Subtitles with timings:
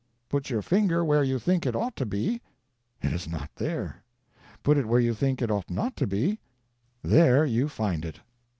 [0.29, 2.41] Put your finger where you think it ought to be,
[3.03, 4.01] it is not there;
[4.63, 6.39] put it where you think it ought not to be,
[7.03, 8.19] there you find it.